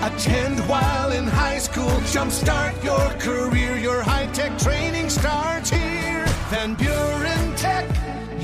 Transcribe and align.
Attend 0.00 0.60
while 0.68 1.10
in 1.10 1.26
high 1.26 1.58
school. 1.58 1.90
Jumpstart 2.12 2.84
your 2.84 3.10
career. 3.18 3.76
Your 3.78 4.00
high 4.00 4.26
tech 4.26 4.56
training 4.56 5.10
starts 5.10 5.70
here. 5.70 6.24
Van 6.50 6.74
Buren 6.74 7.56
Tech. 7.56 7.84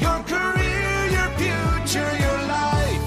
Your 0.01 0.21
career, 0.25 1.07
your 1.07 1.29
future, 1.39 2.17
your 2.19 2.39
life. 2.49 3.01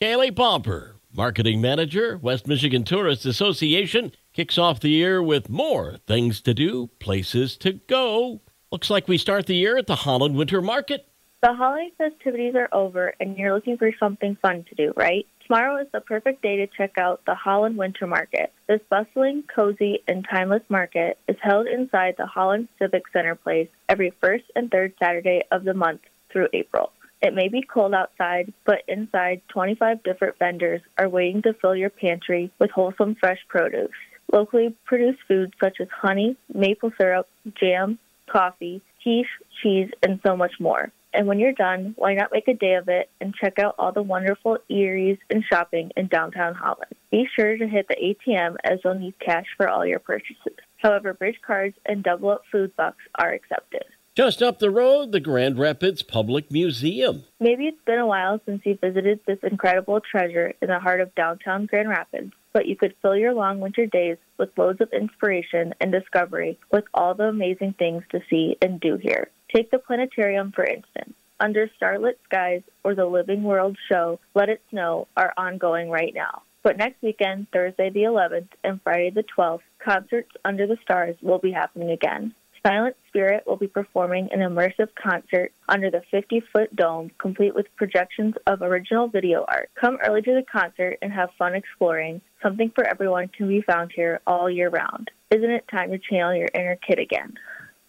Kaylie 0.00 0.34
Pomper, 0.34 0.94
Marketing 1.14 1.60
Manager, 1.60 2.16
West 2.16 2.46
Michigan 2.46 2.84
Tourist 2.84 3.26
Association, 3.26 4.12
kicks 4.32 4.56
off 4.56 4.80
the 4.80 4.88
year 4.88 5.22
with 5.22 5.50
more 5.50 5.98
things 6.06 6.40
to 6.40 6.54
do, 6.54 6.88
places 7.00 7.58
to 7.58 7.74
go. 7.74 8.40
Looks 8.72 8.88
like 8.88 9.08
we 9.08 9.18
start 9.18 9.44
the 9.44 9.56
year 9.56 9.76
at 9.76 9.86
the 9.86 9.94
Holland 9.96 10.36
Winter 10.36 10.62
Market. 10.62 11.06
The 11.42 11.52
holiday 11.52 11.92
festivities 11.98 12.54
are 12.54 12.70
over 12.72 13.14
and 13.20 13.36
you're 13.36 13.54
looking 13.54 13.76
for 13.76 13.92
something 14.00 14.36
fun 14.40 14.64
to 14.70 14.74
do, 14.74 14.94
right? 14.96 15.26
Tomorrow 15.46 15.82
is 15.82 15.86
the 15.92 16.00
perfect 16.00 16.42
day 16.42 16.56
to 16.56 16.66
check 16.66 16.98
out 16.98 17.20
the 17.24 17.34
Holland 17.36 17.76
Winter 17.76 18.06
Market. 18.08 18.52
This 18.66 18.80
bustling, 18.90 19.44
cozy, 19.54 20.02
and 20.08 20.26
timeless 20.28 20.62
market 20.68 21.18
is 21.28 21.36
held 21.40 21.68
inside 21.68 22.16
the 22.18 22.26
Holland 22.26 22.66
Civic 22.80 23.04
Center 23.12 23.36
place 23.36 23.68
every 23.88 24.12
first 24.20 24.44
and 24.56 24.68
third 24.70 24.94
Saturday 25.00 25.42
of 25.52 25.62
the 25.62 25.74
month 25.74 26.00
through 26.32 26.48
April. 26.52 26.90
It 27.22 27.32
may 27.32 27.46
be 27.46 27.62
cold 27.62 27.94
outside, 27.94 28.52
but 28.64 28.82
inside, 28.88 29.40
25 29.48 30.02
different 30.02 30.36
vendors 30.40 30.80
are 30.98 31.08
waiting 31.08 31.42
to 31.42 31.54
fill 31.54 31.76
your 31.76 31.90
pantry 31.90 32.50
with 32.58 32.72
wholesome, 32.72 33.14
fresh 33.14 33.38
produce. 33.48 33.90
Locally 34.32 34.74
produced 34.84 35.20
foods 35.28 35.52
such 35.62 35.76
as 35.80 35.86
honey, 35.96 36.36
maple 36.52 36.90
syrup, 36.98 37.28
jam, 37.54 38.00
coffee, 38.28 38.82
quiche, 39.00 39.26
cheese, 39.62 39.90
and 40.02 40.18
so 40.26 40.36
much 40.36 40.54
more. 40.58 40.90
And 41.12 41.26
when 41.26 41.38
you're 41.38 41.52
done, 41.52 41.94
why 41.96 42.14
not 42.14 42.32
make 42.32 42.48
a 42.48 42.54
day 42.54 42.74
of 42.74 42.88
it 42.88 43.08
and 43.20 43.34
check 43.34 43.58
out 43.58 43.74
all 43.78 43.92
the 43.92 44.02
wonderful 44.02 44.58
eateries 44.70 45.18
and 45.30 45.42
shopping 45.44 45.90
in 45.96 46.08
downtown 46.08 46.54
Holland? 46.54 46.94
Be 47.10 47.26
sure 47.34 47.56
to 47.56 47.66
hit 47.66 47.88
the 47.88 47.96
ATM 47.96 48.56
as 48.64 48.80
you'll 48.84 48.94
need 48.94 49.18
cash 49.18 49.46
for 49.56 49.68
all 49.68 49.86
your 49.86 49.98
purchases. 49.98 50.56
However, 50.76 51.14
bridge 51.14 51.40
cards 51.46 51.76
and 51.86 52.02
double 52.02 52.30
up 52.30 52.42
food 52.52 52.76
bucks 52.76 53.02
are 53.14 53.32
accepted. 53.32 53.84
Just 54.16 54.42
up 54.42 54.60
the 54.60 54.70
road, 54.70 55.12
the 55.12 55.20
Grand 55.20 55.58
Rapids 55.58 56.02
Public 56.02 56.50
Museum. 56.50 57.24
Maybe 57.38 57.66
it's 57.66 57.84
been 57.84 57.98
a 57.98 58.06
while 58.06 58.40
since 58.46 58.62
you 58.64 58.78
visited 58.80 59.20
this 59.26 59.38
incredible 59.42 60.00
treasure 60.00 60.54
in 60.62 60.68
the 60.68 60.78
heart 60.78 61.02
of 61.02 61.14
downtown 61.14 61.66
Grand 61.66 61.90
Rapids, 61.90 62.32
but 62.54 62.66
you 62.66 62.76
could 62.76 62.94
fill 63.02 63.14
your 63.14 63.34
long 63.34 63.60
winter 63.60 63.84
days 63.84 64.16
with 64.38 64.56
loads 64.56 64.80
of 64.80 64.90
inspiration 64.92 65.74
and 65.82 65.92
discovery 65.92 66.58
with 66.72 66.84
all 66.94 67.12
the 67.12 67.24
amazing 67.24 67.74
things 67.78 68.04
to 68.10 68.22
see 68.30 68.56
and 68.62 68.80
do 68.80 68.96
here. 68.96 69.28
Take 69.54 69.70
the 69.70 69.78
planetarium, 69.78 70.52
for 70.52 70.64
instance. 70.64 71.14
Under 71.38 71.68
Starlit 71.76 72.18
Skies 72.24 72.62
or 72.82 72.94
the 72.94 73.06
Living 73.06 73.42
World 73.42 73.76
show, 73.90 74.18
Let 74.34 74.48
It 74.48 74.62
Snow, 74.70 75.06
are 75.16 75.34
ongoing 75.36 75.90
right 75.90 76.14
now. 76.14 76.42
But 76.62 76.78
next 76.78 77.00
weekend, 77.02 77.46
Thursday 77.52 77.90
the 77.90 78.00
11th 78.00 78.48
and 78.64 78.80
Friday 78.82 79.10
the 79.10 79.24
12th, 79.36 79.60
concerts 79.78 80.30
under 80.44 80.66
the 80.66 80.78
stars 80.82 81.14
will 81.22 81.38
be 81.38 81.52
happening 81.52 81.90
again. 81.90 82.34
Silent 82.66 82.96
Spirit 83.06 83.44
will 83.46 83.56
be 83.56 83.68
performing 83.68 84.28
an 84.32 84.40
immersive 84.40 84.88
concert 85.00 85.52
under 85.68 85.88
the 85.88 86.02
50 86.10 86.42
foot 86.52 86.74
dome, 86.74 87.12
complete 87.18 87.54
with 87.54 87.66
projections 87.76 88.34
of 88.48 88.62
original 88.62 89.06
video 89.06 89.44
art. 89.46 89.70
Come 89.80 89.98
early 90.04 90.22
to 90.22 90.32
the 90.32 90.44
concert 90.50 90.98
and 91.00 91.12
have 91.12 91.28
fun 91.38 91.54
exploring. 91.54 92.20
Something 92.42 92.72
for 92.74 92.84
everyone 92.84 93.28
can 93.28 93.46
be 93.46 93.62
found 93.62 93.92
here 93.94 94.20
all 94.26 94.50
year 94.50 94.68
round. 94.68 95.12
Isn't 95.30 95.50
it 95.50 95.64
time 95.70 95.90
to 95.90 95.98
channel 95.98 96.34
your 96.34 96.48
inner 96.52 96.76
kid 96.76 96.98
again? 96.98 97.34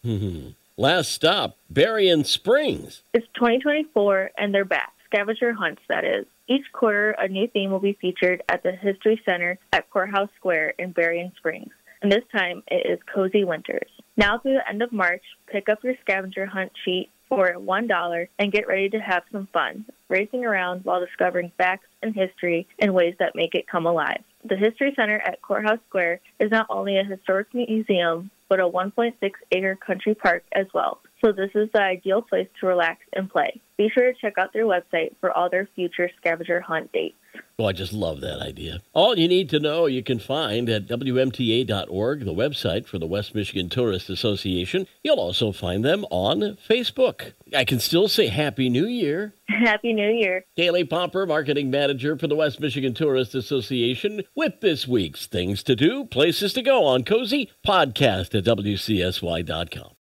Mm-hmm. 0.04 0.50
Last 0.80 1.10
stop, 1.10 1.58
Berrien 1.68 2.22
Springs. 2.22 3.02
It's 3.12 3.26
2024 3.34 4.30
and 4.38 4.54
they're 4.54 4.64
back. 4.64 4.92
Scavenger 5.06 5.52
hunts, 5.52 5.82
that 5.88 6.04
is. 6.04 6.24
Each 6.46 6.66
quarter, 6.72 7.16
a 7.18 7.26
new 7.26 7.48
theme 7.48 7.72
will 7.72 7.80
be 7.80 7.98
featured 8.00 8.44
at 8.48 8.62
the 8.62 8.70
History 8.70 9.20
Center 9.28 9.58
at 9.72 9.90
Courthouse 9.90 10.28
Square 10.36 10.74
in 10.78 10.92
Berrien 10.92 11.32
Springs. 11.36 11.72
And 12.00 12.12
this 12.12 12.22
time, 12.30 12.62
it 12.68 12.88
is 12.88 13.00
Cozy 13.12 13.42
Winters. 13.42 13.90
Now 14.16 14.38
through 14.38 14.54
the 14.54 14.68
end 14.68 14.80
of 14.80 14.92
March, 14.92 15.24
pick 15.48 15.68
up 15.68 15.82
your 15.82 15.94
scavenger 16.00 16.46
hunt 16.46 16.70
sheet 16.84 17.10
for 17.28 17.54
$1 17.54 18.28
and 18.38 18.52
get 18.52 18.68
ready 18.68 18.88
to 18.90 19.00
have 19.00 19.24
some 19.32 19.48
fun, 19.52 19.84
racing 20.08 20.44
around 20.44 20.84
while 20.84 21.04
discovering 21.04 21.50
facts 21.58 21.88
and 22.04 22.14
history 22.14 22.68
in 22.78 22.94
ways 22.94 23.16
that 23.18 23.34
make 23.34 23.56
it 23.56 23.66
come 23.66 23.86
alive. 23.86 24.22
The 24.44 24.56
History 24.56 24.92
Center 24.94 25.20
at 25.26 25.42
Courthouse 25.42 25.80
Square 25.88 26.20
is 26.38 26.52
not 26.52 26.66
only 26.70 26.98
a 26.98 27.04
historic 27.04 27.52
museum, 27.52 28.30
but 28.48 28.60
a 28.60 28.68
1.6 28.68 29.12
acre 29.52 29.76
country 29.76 30.14
park 30.14 30.44
as 30.52 30.66
well. 30.72 31.00
So 31.24 31.32
this 31.32 31.50
is 31.54 31.68
the 31.72 31.82
ideal 31.82 32.22
place 32.22 32.48
to 32.60 32.66
relax 32.66 33.00
and 33.12 33.30
play. 33.30 33.60
Be 33.76 33.90
sure 33.92 34.12
to 34.12 34.18
check 34.18 34.34
out 34.38 34.52
their 34.52 34.66
website 34.66 35.14
for 35.20 35.32
all 35.32 35.50
their 35.50 35.68
future 35.74 36.10
scavenger 36.16 36.60
hunt 36.60 36.92
dates. 36.92 37.16
Oh, 37.58 37.64
I 37.64 37.72
just 37.72 37.92
love 37.92 38.20
that 38.20 38.40
idea. 38.40 38.82
All 38.92 39.18
you 39.18 39.26
need 39.26 39.50
to 39.50 39.58
know 39.58 39.86
you 39.86 40.02
can 40.02 40.20
find 40.20 40.68
at 40.68 40.86
WMTA.org, 40.86 42.24
the 42.24 42.32
website 42.32 42.86
for 42.86 42.98
the 42.98 43.06
West 43.06 43.34
Michigan 43.34 43.68
Tourist 43.68 44.08
Association. 44.08 44.86
You'll 45.02 45.18
also 45.18 45.50
find 45.50 45.84
them 45.84 46.04
on 46.10 46.56
Facebook. 46.68 47.32
I 47.56 47.64
can 47.64 47.80
still 47.80 48.06
say 48.06 48.28
Happy 48.28 48.68
New 48.68 48.86
Year. 48.86 49.34
Happy 49.48 49.92
New 49.92 50.08
Year. 50.08 50.44
Kaylie 50.56 50.88
Pomper, 50.88 51.26
Marketing 51.26 51.68
Manager 51.68 52.16
for 52.16 52.28
the 52.28 52.36
West 52.36 52.60
Michigan 52.60 52.94
Tourist 52.94 53.34
Association, 53.34 54.22
with 54.36 54.60
this 54.60 54.86
week's 54.86 55.26
Things 55.26 55.64
to 55.64 55.74
Do, 55.74 56.04
Places 56.04 56.52
to 56.52 56.62
Go 56.62 56.84
on 56.84 57.02
Cozy 57.02 57.50
Podcast 57.66 58.36
at 58.36 58.44
WCSY.com. 58.44 59.90